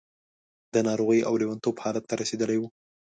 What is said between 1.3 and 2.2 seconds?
لېونتوب حالت ته